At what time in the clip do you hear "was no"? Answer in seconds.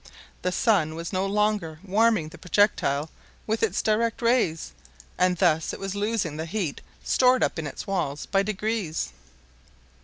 0.95-1.27